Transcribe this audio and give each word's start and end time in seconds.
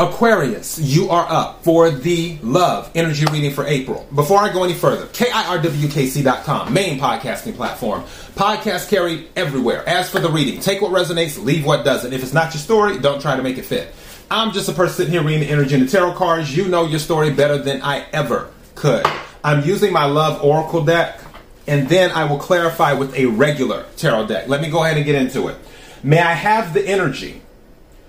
Aquarius, 0.00 0.78
you 0.78 1.10
are 1.10 1.26
up 1.30 1.62
for 1.62 1.90
the 1.90 2.38
love 2.42 2.90
energy 2.94 3.26
reading 3.26 3.52
for 3.52 3.66
April. 3.66 4.08
Before 4.14 4.38
I 4.38 4.50
go 4.50 4.64
any 4.64 4.72
further, 4.72 5.04
KIRWKC.com, 5.08 6.72
main 6.72 6.98
podcasting 6.98 7.54
platform. 7.54 8.04
Podcast 8.34 8.88
carried 8.88 9.28
everywhere. 9.36 9.86
As 9.86 10.08
for 10.08 10.18
the 10.18 10.30
reading, 10.30 10.58
take 10.58 10.80
what 10.80 10.90
resonates, 10.90 11.38
leave 11.44 11.66
what 11.66 11.84
doesn't. 11.84 12.14
If 12.14 12.22
it's 12.22 12.32
not 12.32 12.54
your 12.54 12.62
story, 12.62 12.98
don't 12.98 13.20
try 13.20 13.36
to 13.36 13.42
make 13.42 13.58
it 13.58 13.66
fit. 13.66 13.92
I'm 14.30 14.52
just 14.52 14.70
a 14.70 14.72
person 14.72 14.96
sitting 14.96 15.12
here 15.12 15.22
reading 15.22 15.40
the 15.40 15.50
energy 15.50 15.74
in 15.74 15.80
the 15.82 15.86
tarot 15.86 16.14
cards. 16.14 16.56
You 16.56 16.66
know 16.68 16.86
your 16.86 16.98
story 16.98 17.30
better 17.34 17.58
than 17.58 17.82
I 17.82 18.06
ever 18.14 18.50
could. 18.76 19.04
I'm 19.44 19.66
using 19.66 19.92
my 19.92 20.06
love 20.06 20.42
oracle 20.42 20.82
deck, 20.82 21.20
and 21.66 21.90
then 21.90 22.10
I 22.12 22.24
will 22.24 22.38
clarify 22.38 22.94
with 22.94 23.14
a 23.14 23.26
regular 23.26 23.84
tarot 23.98 24.28
deck. 24.28 24.48
Let 24.48 24.62
me 24.62 24.70
go 24.70 24.82
ahead 24.82 24.96
and 24.96 25.04
get 25.04 25.16
into 25.16 25.48
it. 25.48 25.58
May 26.02 26.20
I 26.20 26.32
have 26.32 26.72
the 26.72 26.88
energy 26.88 27.42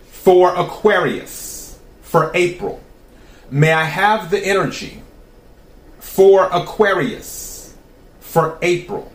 for 0.07 0.55
Aquarius? 0.55 1.50
For 2.11 2.29
April. 2.33 2.83
May 3.49 3.71
I 3.71 3.85
have 3.85 4.29
the 4.31 4.37
energy 4.37 5.01
for 5.99 6.49
Aquarius 6.51 7.73
for 8.19 8.57
April. 8.61 9.09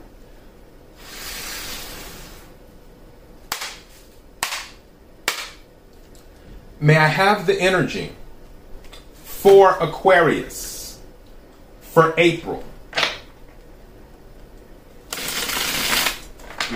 May 6.80 6.97
I 6.97 7.09
have 7.09 7.47
the 7.47 7.61
energy 7.61 8.12
for 9.24 9.77
Aquarius 9.79 10.99
for 11.83 12.15
April. 12.16 12.65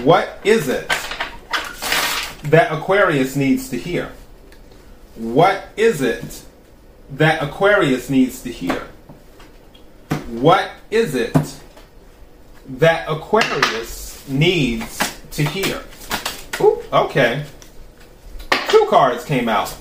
What 0.04 0.38
is 0.45 0.68
it 0.68 0.87
that 2.45 2.70
Aquarius 2.70 3.37
needs 3.37 3.70
to 3.70 3.78
hear? 3.78 4.12
What 5.20 5.65
is 5.77 6.01
it 6.01 6.45
that 7.10 7.42
Aquarius 7.42 8.09
needs 8.09 8.42
to 8.45 8.51
hear? 8.51 8.88
What 10.30 10.71
is 10.90 11.15
it 11.15 11.37
that 12.79 13.07
Aquarius 13.07 14.27
needs 14.30 15.21
to 15.32 15.43
hear? 15.45 15.82
Ooh, 16.62 16.82
okay. 16.90 17.45
Two 18.71 18.87
cards 18.88 19.23
came 19.27 19.46
out. 19.46 19.77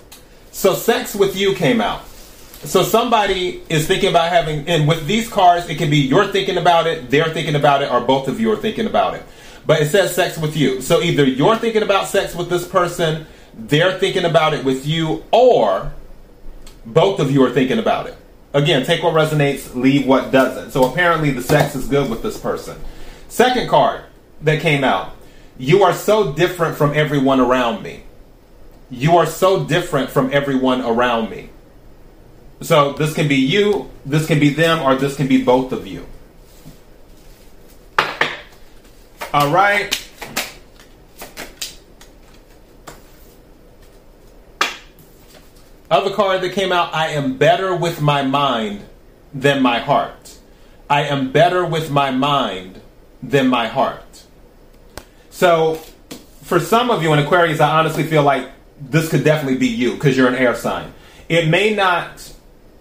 So 0.52 0.74
sex 0.74 1.16
with 1.16 1.38
you 1.38 1.56
came 1.56 1.80
out. 1.80 2.06
So 2.66 2.84
somebody 2.84 3.64
is 3.70 3.88
thinking 3.88 4.10
about 4.10 4.34
having, 4.34 4.68
and 4.68 4.90
with 4.90 5.08
these 5.08 5.30
cards, 5.30 5.70
it 5.70 5.78
can 5.78 5.90
be 5.90 6.00
you're 6.00 6.28
thinking 6.28 6.58
about 6.58 6.86
it, 6.86 7.10
they're 7.10 7.34
thinking 7.34 7.56
about 7.56 7.82
it, 7.82 7.90
or 7.90 8.02
both 8.02 8.28
of 8.28 8.42
you 8.42 8.52
are 8.52 8.58
thinking 8.58 8.88
about 8.88 9.14
it. 9.14 9.24
But 9.66 9.82
it 9.82 9.86
says 9.86 10.14
sex 10.14 10.38
with 10.38 10.58
you. 10.58 10.82
So 10.82 11.02
either 11.02 11.24
you're 11.24 11.56
thinking 11.56 11.84
about 11.84 12.10
sex 12.10 12.36
with 12.36 12.50
this 12.50 12.68
person, 12.68 13.26
they're 13.68 13.98
thinking 14.00 14.26
about 14.26 14.54
it 14.54 14.64
with 14.64 14.86
you, 14.86 15.24
or 15.32 15.94
both 16.86 17.20
of 17.20 17.32
you 17.32 17.44
are 17.44 17.52
thinking 17.52 17.80
about 17.80 18.08
it. 18.08 18.16
Again, 18.54 18.86
take 18.86 19.04
what 19.04 19.14
resonates, 19.14 19.76
leave 19.76 20.08
what 20.08 20.32
doesn't. 20.32 20.72
So 20.72 20.92
apparently 20.92 21.32
the 21.32 21.42
sex 21.42 21.76
is 21.76 21.88
good 21.88 22.10
with 22.10 22.24
this 22.24 22.40
person. 22.40 22.80
Second 23.28 23.70
card 23.70 24.06
that 24.42 24.62
came 24.62 24.84
out 24.84 25.16
You 25.58 25.84
are 25.84 25.94
so 25.94 26.34
different 26.34 26.78
from 26.78 26.94
everyone 26.94 27.40
around 27.40 27.84
me. 27.84 28.04
You 28.90 29.18
are 29.18 29.26
so 29.26 29.66
different 29.66 30.10
from 30.10 30.32
everyone 30.34 30.82
around 30.82 31.30
me. 31.30 31.50
So 32.62 32.94
this 32.94 33.14
can 33.14 33.28
be 33.28 33.36
you, 33.36 33.90
this 34.06 34.26
can 34.26 34.40
be 34.40 34.50
them, 34.50 34.82
or 34.82 34.96
this 34.96 35.16
can 35.16 35.28
be 35.28 35.44
both 35.44 35.72
of 35.72 35.86
you. 35.86 36.06
All 39.34 39.52
right. 39.52 40.09
Other 45.90 46.14
card 46.14 46.42
that 46.42 46.54
came 46.54 46.72
out, 46.72 46.94
I 46.94 47.10
am 47.10 47.38
better 47.38 47.76
with 47.76 48.02
my 48.02 48.22
mind 48.22 48.86
than 49.34 49.62
my 49.62 49.80
heart. 49.80 50.38
I 50.90 51.04
am 51.04 51.32
better 51.32 51.66
with 51.66 51.90
my 51.90 52.12
mind 52.12 52.82
than 53.24 53.48
my 53.48 53.68
heart. 53.68 54.24
So, 55.30 55.76
for 56.44 56.60
some 56.60 56.90
of 56.90 57.02
you 57.02 57.14
in 57.14 57.20
Aquarius, 57.20 57.60
I 57.60 57.80
honestly 57.80 58.04
feel 58.04 58.24
like 58.24 58.50
this 58.80 59.10
could 59.10 59.24
definitely 59.24 59.58
be 59.58 59.68
you 59.68 59.94
because 59.94 60.16
you're 60.16 60.28
an 60.28 60.36
air 60.36 60.56
sign. 60.56 60.94
It 61.28 61.48
may 61.48 61.76
not 61.76 62.34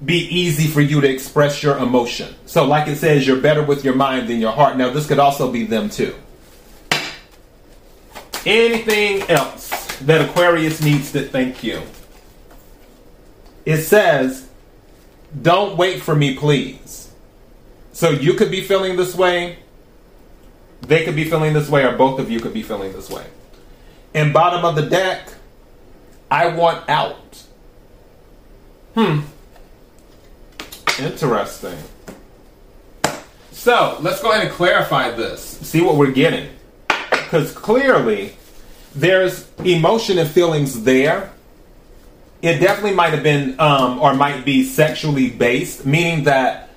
be 0.04 0.26
easy 0.28 0.68
for 0.68 0.80
you 0.80 1.00
to 1.00 1.08
express 1.08 1.62
your 1.62 1.76
emotion. 1.78 2.34
So, 2.46 2.64
like 2.64 2.88
it 2.88 2.96
says, 2.96 3.26
you're 3.26 3.40
better 3.40 3.62
with 3.62 3.84
your 3.84 3.94
mind 3.94 4.28
than 4.28 4.40
your 4.40 4.52
heart. 4.52 4.76
Now, 4.76 4.90
this 4.90 5.06
could 5.06 5.18
also 5.18 5.50
be 5.50 5.64
them 5.64 5.90
too. 5.90 6.14
Anything 8.46 9.22
else 9.30 9.96
that 10.02 10.28
Aquarius 10.28 10.80
needs 10.80 11.12
to 11.12 11.22
thank 11.22 11.62
you? 11.64 11.82
It 13.68 13.82
says, 13.82 14.48
Don't 15.42 15.76
wait 15.76 16.00
for 16.00 16.16
me, 16.16 16.34
please. 16.34 17.10
So 17.92 18.08
you 18.08 18.32
could 18.32 18.50
be 18.50 18.62
feeling 18.62 18.96
this 18.96 19.14
way, 19.14 19.58
they 20.80 21.04
could 21.04 21.14
be 21.14 21.24
feeling 21.24 21.52
this 21.52 21.68
way, 21.68 21.84
or 21.84 21.94
both 21.94 22.18
of 22.18 22.30
you 22.30 22.40
could 22.40 22.54
be 22.54 22.62
feeling 22.62 22.94
this 22.94 23.10
way. 23.10 23.26
And 24.14 24.32
bottom 24.32 24.64
of 24.64 24.74
the 24.74 24.88
deck, 24.88 25.28
I 26.30 26.46
want 26.46 26.88
out. 26.88 27.44
Hmm. 28.94 29.20
Interesting. 30.98 31.76
So 33.50 33.98
let's 34.00 34.22
go 34.22 34.30
ahead 34.30 34.46
and 34.46 34.50
clarify 34.50 35.10
this. 35.10 35.42
See 35.42 35.82
what 35.82 35.96
we're 35.96 36.12
getting. 36.12 36.48
Because 37.10 37.52
clearly, 37.52 38.32
there's 38.94 39.46
emotion 39.58 40.16
and 40.16 40.30
feelings 40.30 40.84
there 40.84 41.34
it 42.40 42.58
definitely 42.58 42.94
might 42.94 43.12
have 43.12 43.22
been 43.22 43.58
um, 43.58 43.98
or 43.98 44.14
might 44.14 44.44
be 44.44 44.64
sexually 44.64 45.30
based, 45.30 45.84
meaning 45.84 46.24
that 46.24 46.70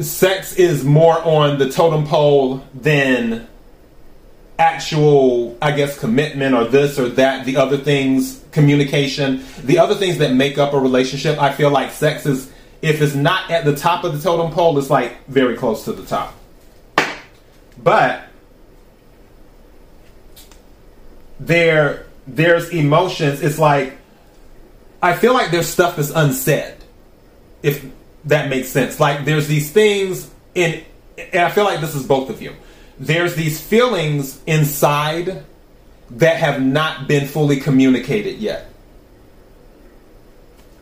sex 0.00 0.54
is 0.54 0.84
more 0.84 1.20
on 1.22 1.58
the 1.58 1.70
totem 1.70 2.06
pole 2.06 2.64
than 2.74 3.46
actual, 4.58 5.56
I 5.62 5.72
guess, 5.72 5.98
commitment 5.98 6.54
or 6.54 6.66
this 6.66 6.98
or 6.98 7.08
that, 7.10 7.46
the 7.46 7.56
other 7.56 7.78
things, 7.78 8.44
communication, 8.52 9.44
the 9.62 9.78
other 9.78 9.94
things 9.94 10.18
that 10.18 10.34
make 10.34 10.58
up 10.58 10.74
a 10.74 10.78
relationship. 10.78 11.40
I 11.40 11.52
feel 11.52 11.70
like 11.70 11.90
sex 11.90 12.26
is, 12.26 12.52
if 12.82 13.00
it's 13.00 13.14
not 13.14 13.50
at 13.50 13.64
the 13.64 13.74
top 13.74 14.04
of 14.04 14.12
the 14.12 14.20
totem 14.20 14.52
pole, 14.52 14.78
it's 14.78 14.90
like 14.90 15.26
very 15.26 15.56
close 15.56 15.84
to 15.86 15.92
the 15.92 16.04
top. 16.04 16.34
But 17.82 18.28
there 21.40 22.06
there's 22.26 22.70
emotions. 22.70 23.42
It's 23.42 23.58
like 23.58 23.98
I 25.02 25.14
feel 25.14 25.34
like 25.34 25.50
there's 25.50 25.68
stuff 25.68 25.96
that's 25.96 26.10
unsaid, 26.10 26.76
if 27.62 27.84
that 28.24 28.48
makes 28.48 28.68
sense. 28.68 28.98
Like 28.98 29.24
there's 29.24 29.48
these 29.48 29.70
things 29.70 30.30
in, 30.54 30.82
and 31.18 31.42
I 31.42 31.50
feel 31.50 31.64
like 31.64 31.80
this 31.80 31.94
is 31.94 32.06
both 32.06 32.30
of 32.30 32.40
you. 32.40 32.54
There's 32.98 33.34
these 33.34 33.60
feelings 33.60 34.40
inside 34.46 35.44
that 36.10 36.36
have 36.36 36.62
not 36.62 37.08
been 37.08 37.26
fully 37.26 37.60
communicated 37.60 38.38
yet. 38.38 38.70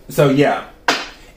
So 0.08 0.30
yeah, 0.30 0.68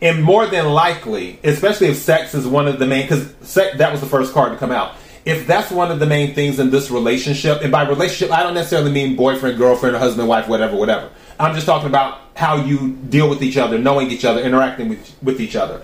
and 0.01 0.22
more 0.23 0.45
than 0.45 0.67
likely, 0.67 1.39
especially 1.43 1.87
if 1.87 1.97
sex 1.97 2.33
is 2.33 2.45
one 2.45 2.67
of 2.67 2.77
the 2.77 2.85
main, 2.85 3.03
because 3.03 3.31
that 3.55 3.91
was 3.91 4.01
the 4.01 4.07
first 4.07 4.33
card 4.33 4.51
to 4.51 4.57
come 4.57 4.72
out 4.72 4.95
if 5.25 5.47
that's 5.47 5.72
one 5.72 5.91
of 5.91 6.00
the 6.00 6.06
main 6.06 6.36
things 6.36 6.59
in 6.59 6.69
this 6.69 6.91
relationship, 6.91 7.62
and 7.62 7.72
by 7.72 7.88
relationship, 7.88 8.31
I 8.31 8.44
don't 8.44 8.53
necessarily 8.53 8.91
mean 8.91 9.16
boyfriend, 9.16 9.58
girlfriend, 9.58 9.96
or 9.96 10.00
husband, 10.00 10.28
wife, 10.28 10.47
whatever, 10.47 10.75
whatever. 10.75 11.09
I'm 11.40 11.56
just 11.56 11.66
talking 11.66 11.90
about 11.90 12.22
how 12.36 12.58
you 12.58 12.91
deal 13.09 13.30
with 13.30 13.41
each 13.41 13.58
other, 13.58 13.80
knowing 13.80 14.12
each 14.12 14.24
other, 14.24 14.41
interacting 14.41 14.88
with, 14.90 15.16
with 15.24 15.41
each 15.41 15.56
other. 15.56 15.81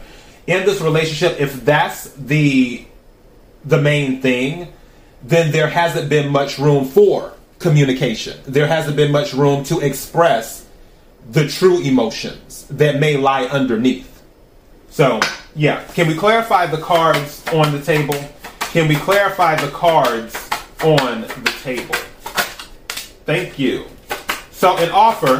In 0.48 0.66
this 0.66 0.80
relationship, 0.80 1.40
if 1.40 1.66
that's 1.66 2.12
the 2.14 2.86
the 3.64 3.80
main 3.80 4.22
thing, 4.22 4.74
then 5.24 5.52
there 5.52 5.68
hasn't 5.68 6.10
been 6.10 6.32
much 6.32 6.58
room 6.58 6.86
for 6.86 7.34
communication. 7.60 8.40
There 8.46 8.66
hasn't 8.66 8.96
been 8.96 9.12
much 9.12 9.34
room 9.34 9.64
to 9.66 9.80
express 9.80 10.66
the 11.30 11.48
true 11.48 11.80
emotions 11.82 12.66
that 12.72 13.00
may 13.00 13.18
lie 13.18 13.46
underneath. 13.46 14.24
So, 14.90 15.20
yeah, 15.56 15.84
can 15.94 16.08
we 16.08 16.16
clarify 16.16 16.66
the 16.66 16.78
cards 16.80 17.46
on 17.54 17.72
the 17.72 17.82
table? 17.82 18.16
Can 18.72 18.88
we 18.88 18.96
clarify 18.96 19.56
the 19.56 19.70
cards 19.72 20.34
on 20.82 21.24
the 21.24 21.54
table? 21.62 21.94
Thank 23.26 23.60
you. 23.60 23.86
So, 24.52 24.78
an 24.78 24.90
offer, 24.92 25.40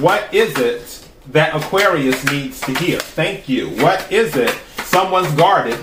what 0.00 0.32
is 0.32 0.56
it 0.56 1.06
that 1.28 1.54
Aquarius 1.54 2.24
needs 2.32 2.58
to 2.62 2.72
hear? 2.72 3.00
Thank 3.00 3.50
you. 3.50 3.68
What 3.82 4.10
is 4.10 4.34
it 4.34 4.58
someone's 4.84 5.30
guarded 5.34 5.78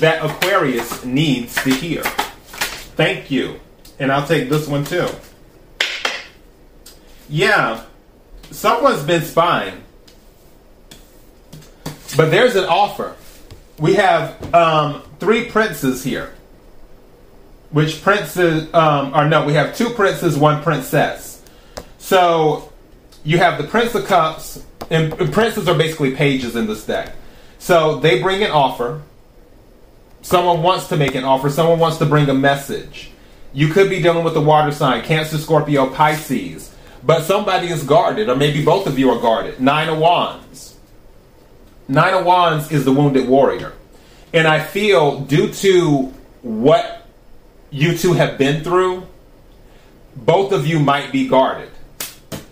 that 0.00 0.22
Aquarius 0.22 1.06
needs 1.06 1.54
to 1.64 1.70
hear? 1.70 2.02
Thank 2.02 3.30
you. 3.30 3.58
And 3.98 4.12
I'll 4.12 4.26
take 4.26 4.50
this 4.50 4.68
one 4.68 4.84
too. 4.84 5.08
Yeah, 7.30 7.82
someone's 8.50 9.04
been 9.04 9.22
spying. 9.22 9.84
But 12.14 12.30
there's 12.30 12.56
an 12.56 12.64
offer. 12.64 13.16
We 13.82 13.94
have 13.94 14.54
um, 14.54 15.02
three 15.18 15.46
princes 15.46 16.04
here. 16.04 16.32
Which 17.72 18.00
princes, 18.00 18.72
um, 18.72 19.12
or 19.12 19.28
no, 19.28 19.44
we 19.44 19.54
have 19.54 19.76
two 19.76 19.90
princes, 19.90 20.38
one 20.38 20.62
princess. 20.62 21.42
So 21.98 22.72
you 23.24 23.38
have 23.38 23.60
the 23.60 23.66
Prince 23.66 23.96
of 23.96 24.06
Cups, 24.06 24.64
and 24.88 25.12
princes 25.32 25.68
are 25.68 25.76
basically 25.76 26.14
pages 26.14 26.54
in 26.54 26.68
this 26.68 26.86
deck. 26.86 27.16
So 27.58 27.98
they 27.98 28.22
bring 28.22 28.44
an 28.44 28.52
offer. 28.52 29.02
Someone 30.20 30.62
wants 30.62 30.86
to 30.88 30.96
make 30.96 31.16
an 31.16 31.24
offer. 31.24 31.50
Someone 31.50 31.80
wants 31.80 31.98
to 31.98 32.06
bring 32.06 32.28
a 32.28 32.34
message. 32.34 33.10
You 33.52 33.66
could 33.66 33.90
be 33.90 34.00
dealing 34.00 34.22
with 34.22 34.34
the 34.34 34.40
water 34.40 34.70
sign, 34.70 35.02
Cancer, 35.02 35.38
Scorpio, 35.38 35.92
Pisces. 35.92 36.72
But 37.02 37.24
somebody 37.24 37.66
is 37.66 37.82
guarded, 37.82 38.28
or 38.28 38.36
maybe 38.36 38.64
both 38.64 38.86
of 38.86 38.96
you 38.96 39.10
are 39.10 39.20
guarded. 39.20 39.60
Nine 39.60 39.88
of 39.88 39.98
Wands. 39.98 40.71
Nine 41.92 42.14
of 42.14 42.24
Wands 42.24 42.72
is 42.72 42.86
the 42.86 42.92
wounded 42.92 43.28
warrior. 43.28 43.74
And 44.32 44.48
I 44.48 44.60
feel, 44.64 45.20
due 45.20 45.52
to 45.52 46.10
what 46.40 47.06
you 47.70 47.98
two 47.98 48.14
have 48.14 48.38
been 48.38 48.64
through, 48.64 49.06
both 50.16 50.52
of 50.52 50.66
you 50.66 50.80
might 50.80 51.12
be 51.12 51.28
guarded 51.28 51.68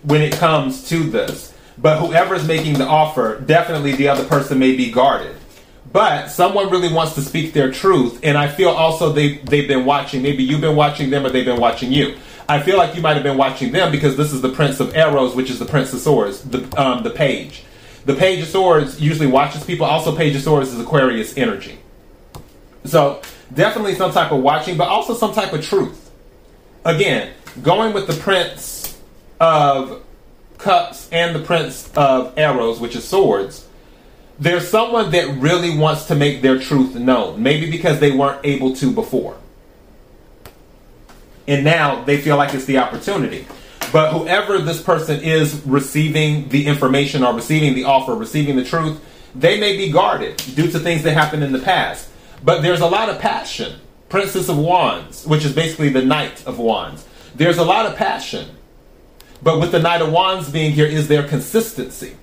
when 0.03 0.21
it 0.21 0.33
comes 0.33 0.87
to 0.89 0.99
this. 1.09 1.55
But 1.75 1.97
whoever's 1.97 2.47
making 2.47 2.73
the 2.73 2.85
offer, 2.85 3.39
definitely 3.39 3.93
the 3.93 4.09
other 4.09 4.25
person 4.25 4.59
may 4.59 4.75
be 4.75 4.91
guarded. 4.91 5.35
But 5.91 6.27
someone 6.27 6.69
really 6.69 6.93
wants 6.93 7.15
to 7.15 7.21
speak 7.21 7.53
their 7.53 7.71
truth, 7.71 8.19
and 8.21 8.37
I 8.37 8.47
feel 8.47 8.69
also 8.69 9.11
they 9.11 9.37
they've 9.39 9.67
been 9.67 9.85
watching. 9.85 10.21
Maybe 10.21 10.43
you've 10.43 10.61
been 10.61 10.75
watching 10.75 11.09
them, 11.09 11.25
or 11.25 11.31
they've 11.31 11.43
been 11.43 11.59
watching 11.59 11.91
you. 11.91 12.15
I 12.47 12.61
feel 12.61 12.77
like 12.77 12.95
you 12.95 13.01
might 13.01 13.15
have 13.15 13.23
been 13.23 13.37
watching 13.37 13.71
them 13.71 13.91
because 13.91 14.15
this 14.15 14.31
is 14.31 14.41
the 14.41 14.49
Prince 14.49 14.79
of 14.79 14.95
Arrows, 14.95 15.35
which 15.35 15.49
is 15.49 15.57
the 15.57 15.65
Prince 15.65 15.91
of 15.93 15.99
Swords, 15.99 16.43
the 16.43 16.61
um, 16.79 17.01
the 17.01 17.09
Page. 17.09 17.63
The 18.05 18.15
Page 18.15 18.41
of 18.41 18.47
Swords 18.47 18.99
usually 18.99 19.27
watches 19.27 19.63
people. 19.63 19.85
Also, 19.85 20.15
Page 20.15 20.35
of 20.35 20.41
Swords 20.41 20.73
is 20.73 20.79
Aquarius 20.79 21.37
energy. 21.37 21.77
So 22.83 23.21
definitely 23.53 23.95
some 23.95 24.11
type 24.11 24.31
of 24.31 24.41
watching, 24.41 24.77
but 24.77 24.87
also 24.87 25.13
some 25.13 25.33
type 25.33 25.53
of 25.53 25.63
truth. 25.63 26.09
Again, 26.83 27.31
going 27.61 27.93
with 27.93 28.07
the 28.07 28.13
Prince 28.13 28.99
of 29.39 30.03
Cups 30.57 31.07
and 31.11 31.35
the 31.35 31.39
Prince 31.39 31.91
of 31.95 32.37
Arrows, 32.37 32.79
which 32.79 32.95
is 32.95 33.07
swords, 33.07 33.67
there's 34.39 34.67
someone 34.67 35.11
that 35.11 35.37
really 35.37 35.77
wants 35.77 36.05
to 36.05 36.15
make 36.15 36.41
their 36.41 36.57
truth 36.57 36.95
known. 36.95 37.43
Maybe 37.43 37.69
because 37.69 37.99
they 37.99 38.11
weren't 38.11 38.43
able 38.43 38.75
to 38.77 38.91
before. 38.91 39.37
And 41.47 41.63
now 41.63 42.03
they 42.03 42.19
feel 42.19 42.37
like 42.37 42.55
it's 42.55 42.65
the 42.65 42.79
opportunity. 42.79 43.45
But 43.91 44.13
whoever 44.13 44.59
this 44.59 44.81
person 44.81 45.21
is 45.21 45.61
receiving 45.65 46.47
the 46.49 46.67
information 46.67 47.23
or 47.23 47.33
receiving 47.33 47.75
the 47.75 47.83
offer, 47.83 48.15
receiving 48.15 48.55
the 48.55 48.63
truth, 48.63 48.99
they 49.35 49.59
may 49.59 49.75
be 49.75 49.91
guarded 49.91 50.37
due 50.37 50.71
to 50.71 50.79
things 50.79 51.03
that 51.03 51.13
happened 51.13 51.43
in 51.43 51.51
the 51.51 51.59
past. 51.59 52.09
But 52.43 52.61
there's 52.61 52.81
a 52.81 52.87
lot 52.87 53.09
of 53.09 53.19
passion. 53.19 53.79
Princess 54.09 54.49
of 54.49 54.57
Wands, 54.57 55.25
which 55.25 55.45
is 55.45 55.53
basically 55.53 55.89
the 55.89 56.03
Knight 56.03 56.45
of 56.45 56.57
Wands. 56.57 57.05
There's 57.35 57.57
a 57.57 57.63
lot 57.63 57.85
of 57.85 57.95
passion. 57.95 58.49
But 59.43 59.59
with 59.59 59.71
the 59.71 59.79
Knight 59.79 60.01
of 60.01 60.11
Wands 60.11 60.49
being 60.49 60.71
here, 60.71 60.85
is 60.85 61.07
there 61.07 61.27
consistency? 61.27 62.15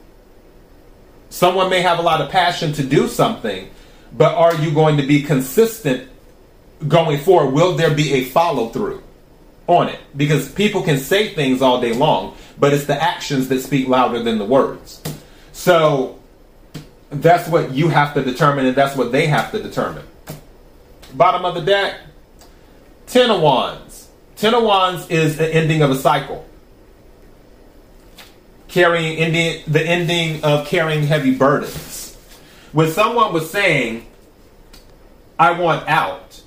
Someone 1.31 1.69
may 1.69 1.83
have 1.83 1.99
a 1.99 2.03
lot 2.03 2.21
of 2.21 2.31
passion 2.31 2.73
to 2.75 2.83
do 2.83 3.09
something, 3.09 3.71
but 4.13 4.35
are 4.35 4.55
you 4.55 4.71
going 4.71 4.97
to 4.97 5.07
be 5.07 5.23
consistent 5.23 6.09
going 6.87 7.19
forward? 7.19 7.53
Will 7.53 7.77
there 7.77 7.95
be 7.95 8.15
a 8.15 8.25
follow 8.25 8.69
through 8.69 9.03
on 9.69 9.89
it? 9.89 10.01
Because 10.17 10.51
people 10.51 10.83
can 10.83 10.99
say 10.99 11.33
things 11.35 11.63
all 11.63 11.81
day 11.81 11.93
long, 11.93 12.37
but 12.59 12.73
it's 12.73 12.87
the 12.87 13.01
actions 13.01 13.49
that 13.49 13.61
speak 13.61 13.87
louder 13.87 14.21
than 14.21 14.39
the 14.39 14.45
words. 14.45 15.01
So 15.53 16.19
that's 17.11 17.49
what 17.49 17.73
you 17.73 17.89
have 17.89 18.15
to 18.15 18.25
determine, 18.25 18.67
and 18.67 18.75
that's 18.75 18.97
what 18.97 19.13
they 19.13 19.27
have 19.29 19.53
to 19.53 19.63
determine. 19.63 20.05
Bottom 21.15 21.45
of 21.45 21.55
the 21.55 21.61
deck, 21.61 22.01
Ten 23.07 23.31
of 23.31 23.41
Wands. 23.41 24.09
Ten 24.37 24.55
of 24.55 24.65
Wands 24.65 25.09
is 25.11 25.37
the 25.37 25.53
ending 25.55 25.83
of 25.83 25.91
a 25.91 25.97
cycle. 25.97 26.47
Carrying 28.69 29.17
ending, 29.19 29.63
the 29.67 29.83
ending 29.83 30.45
of 30.45 30.67
carrying 30.67 31.05
heavy 31.05 31.35
burdens. 31.35 32.17
When 32.73 32.91
someone 32.91 33.33
was 33.33 33.51
saying, 33.51 34.07
I 35.39 35.53
want 35.53 35.89
out, 35.89 36.43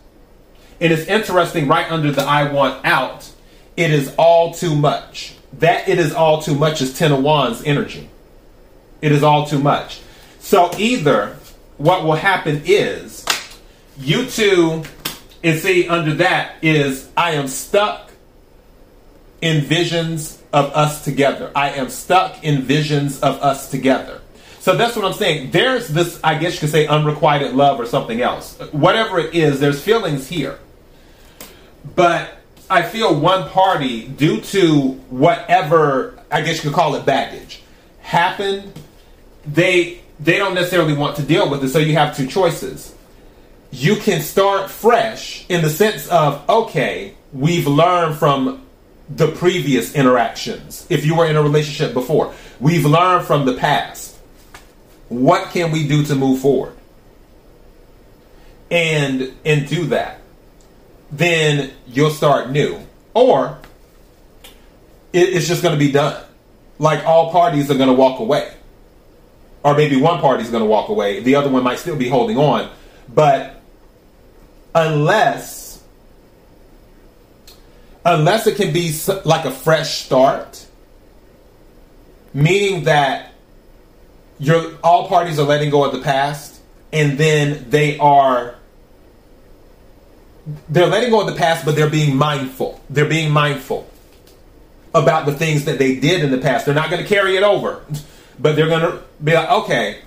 and 0.81 0.91
it's 0.91 1.07
interesting, 1.07 1.67
right 1.67 1.89
under 1.91 2.11
the 2.11 2.23
I 2.23 2.51
want 2.51 2.83
out, 2.83 3.29
it 3.77 3.91
is 3.91 4.13
all 4.17 4.53
too 4.53 4.75
much. 4.75 5.35
That 5.59 5.87
it 5.87 5.99
is 5.99 6.11
all 6.11 6.41
too 6.41 6.55
much 6.55 6.81
is 6.81 6.97
Ten 6.97 7.11
of 7.11 7.21
Wands 7.21 7.63
energy. 7.63 8.09
It 9.01 9.11
is 9.11 9.21
all 9.21 9.45
too 9.45 9.59
much. 9.59 10.01
So 10.39 10.71
either 10.77 11.37
what 11.77 12.03
will 12.03 12.13
happen 12.13 12.63
is 12.65 13.25
you 13.99 14.25
two, 14.25 14.83
and 15.43 15.59
see 15.59 15.87
under 15.87 16.15
that 16.15 16.55
is 16.61 17.09
I 17.15 17.31
am 17.31 17.47
stuck 17.47 18.11
in 19.41 19.63
visions 19.63 20.41
of 20.53 20.71
us 20.73 21.03
together. 21.03 21.51
I 21.55 21.71
am 21.71 21.89
stuck 21.89 22.43
in 22.43 22.61
visions 22.63 23.19
of 23.21 23.41
us 23.41 23.69
together. 23.69 24.21
So 24.59 24.75
that's 24.75 24.95
what 24.95 25.05
I'm 25.05 25.13
saying. 25.13 25.51
There's 25.51 25.87
this, 25.87 26.19
I 26.23 26.35
guess 26.35 26.53
you 26.55 26.59
could 26.59 26.69
say, 26.69 26.85
unrequited 26.85 27.53
love 27.53 27.79
or 27.79 27.87
something 27.87 28.21
else. 28.21 28.59
Whatever 28.71 29.19
it 29.19 29.33
is, 29.33 29.59
there's 29.59 29.81
feelings 29.81 30.27
here. 30.27 30.59
But 31.95 32.37
I 32.69 32.83
feel 32.83 33.19
one 33.19 33.49
party, 33.49 34.07
due 34.07 34.39
to 34.41 34.91
whatever, 35.09 36.19
I 36.31 36.41
guess 36.41 36.63
you 36.63 36.69
could 36.69 36.75
call 36.75 36.95
it 36.95 37.05
baggage, 37.05 37.61
happened, 38.01 38.73
they 39.45 40.01
they 40.19 40.37
don't 40.37 40.53
necessarily 40.53 40.93
want 40.93 41.15
to 41.15 41.23
deal 41.23 41.49
with 41.49 41.63
it. 41.63 41.69
So 41.69 41.79
you 41.79 41.93
have 41.93 42.15
two 42.15 42.27
choices. 42.27 42.95
You 43.71 43.95
can 43.95 44.21
start 44.21 44.69
fresh 44.69 45.45
in 45.49 45.63
the 45.63 45.69
sense 45.69 46.07
of, 46.09 46.47
okay, 46.47 47.15
we've 47.33 47.65
learned 47.65 48.17
from 48.17 48.65
the 49.09 49.29
previous 49.31 49.95
interactions. 49.95 50.85
If 50.89 51.05
you 51.05 51.15
were 51.15 51.25
in 51.25 51.35
a 51.35 51.41
relationship 51.41 51.93
before, 51.93 52.33
we've 52.59 52.85
learned 52.85 53.25
from 53.25 53.45
the 53.45 53.53
past. 53.53 54.15
What 55.09 55.49
can 55.49 55.71
we 55.71 55.87
do 55.87 56.03
to 56.05 56.15
move 56.15 56.39
forward? 56.39 56.73
And 58.69 59.33
and 59.43 59.67
do 59.67 59.85
that. 59.87 60.20
Then 61.11 61.71
you'll 61.87 62.11
start 62.11 62.49
new. 62.49 62.79
Or 63.13 63.59
it, 65.13 65.29
it's 65.29 65.47
just 65.47 65.61
going 65.61 65.77
to 65.77 65.79
be 65.79 65.91
done. 65.91 66.23
Like 66.79 67.05
all 67.05 67.31
parties 67.31 67.69
are 67.69 67.75
going 67.75 67.89
to 67.89 67.93
walk 67.93 68.19
away 68.19 68.53
or 69.63 69.75
maybe 69.75 69.97
one 69.97 70.19
party's 70.19 70.49
going 70.49 70.63
to 70.63 70.69
walk 70.69 70.89
away, 70.89 71.21
the 71.21 71.35
other 71.35 71.49
one 71.49 71.63
might 71.63 71.79
still 71.79 71.95
be 71.95 72.09
holding 72.09 72.37
on. 72.37 72.69
But 73.13 73.61
unless 74.73 75.83
unless 78.03 78.47
it 78.47 78.55
can 78.55 78.73
be 78.73 78.95
like 79.25 79.45
a 79.45 79.51
fresh 79.51 80.03
start, 80.03 80.65
meaning 82.33 82.85
that 82.85 83.33
you're 84.39 84.77
all 84.83 85.07
parties 85.07 85.37
are 85.37 85.45
letting 85.45 85.69
go 85.69 85.85
of 85.85 85.91
the 85.91 86.01
past 86.01 86.59
and 86.91 87.17
then 87.17 87.69
they 87.69 87.99
are 87.99 88.55
they're 90.69 90.87
letting 90.87 91.09
go 91.09 91.21
of 91.21 91.27
the 91.27 91.35
past 91.35 91.65
but 91.65 91.75
they're 91.75 91.89
being 91.89 92.15
mindful. 92.15 92.81
They're 92.89 93.05
being 93.05 93.31
mindful 93.31 93.89
about 94.93 95.25
the 95.25 95.33
things 95.33 95.65
that 95.65 95.77
they 95.77 95.95
did 95.95 96.23
in 96.23 96.31
the 96.31 96.37
past. 96.37 96.65
They're 96.65 96.75
not 96.75 96.89
going 96.89 97.01
to 97.01 97.07
carry 97.07 97.37
it 97.37 97.43
over. 97.43 97.83
but 98.39 98.55
they're 98.55 98.67
going 98.67 98.81
to 98.81 99.01
be 99.23 99.33
like, 99.33 99.49
okay, 99.49 99.99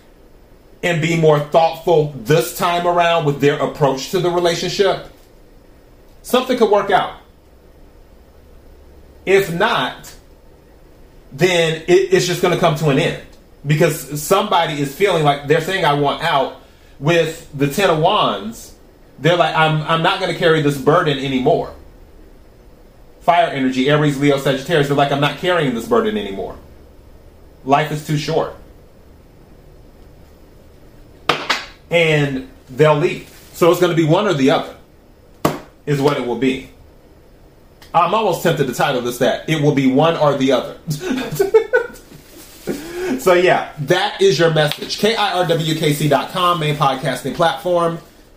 and 0.82 1.00
be 1.00 1.16
more 1.18 1.40
thoughtful 1.40 2.12
this 2.16 2.56
time 2.58 2.86
around 2.86 3.24
with 3.24 3.40
their 3.40 3.58
approach 3.58 4.10
to 4.10 4.20
the 4.20 4.30
relationship, 4.30 5.06
something 6.22 6.58
could 6.58 6.70
work 6.70 6.90
out. 6.90 7.20
If 9.24 9.52
not, 9.52 10.14
then 11.32 11.82
it, 11.88 12.12
it's 12.12 12.26
just 12.26 12.42
going 12.42 12.52
to 12.52 12.60
come 12.60 12.74
to 12.76 12.90
an 12.90 12.98
end 12.98 13.22
because 13.66 14.22
somebody 14.22 14.80
is 14.80 14.94
feeling 14.94 15.24
like 15.24 15.46
they're 15.46 15.62
saying, 15.62 15.84
I 15.84 15.94
want 15.94 16.22
out 16.22 16.60
with 16.98 17.50
the 17.56 17.68
Ten 17.68 17.88
of 17.88 17.98
Wands. 17.98 18.73
They're 19.18 19.36
like, 19.36 19.54
I'm, 19.54 19.82
I'm 19.82 20.02
not 20.02 20.20
going 20.20 20.32
to 20.32 20.38
carry 20.38 20.62
this 20.62 20.78
burden 20.78 21.18
anymore. 21.18 21.74
Fire 23.20 23.46
energy, 23.46 23.88
Aries, 23.88 24.18
Leo, 24.18 24.38
Sagittarius, 24.38 24.88
they're 24.88 24.96
like, 24.96 25.12
I'm 25.12 25.20
not 25.20 25.38
carrying 25.38 25.74
this 25.74 25.88
burden 25.88 26.18
anymore. 26.18 26.58
Life 27.64 27.90
is 27.90 28.06
too 28.06 28.18
short. 28.18 28.54
And 31.90 32.50
they'll 32.68 32.96
leave. 32.96 33.30
So 33.54 33.70
it's 33.70 33.80
going 33.80 33.90
to 33.90 33.96
be 33.96 34.04
one 34.04 34.26
or 34.26 34.34
the 34.34 34.50
other, 34.50 34.76
is 35.86 36.00
what 36.00 36.18
it 36.18 36.26
will 36.26 36.38
be. 36.38 36.70
I'm 37.94 38.12
almost 38.12 38.42
tempted 38.42 38.66
to 38.66 38.74
title 38.74 39.00
this 39.00 39.18
that. 39.18 39.48
It 39.48 39.62
will 39.62 39.74
be 39.74 39.86
one 39.86 40.16
or 40.16 40.36
the 40.36 40.50
other. 40.50 40.76
so, 43.20 43.34
yeah, 43.34 43.72
that 43.78 44.20
is 44.20 44.38
your 44.38 44.52
message. 44.52 44.98
KIRWKC.com, 44.98 46.58
main 46.58 46.74
podcasting 46.74 47.36
platform. 47.36 48.00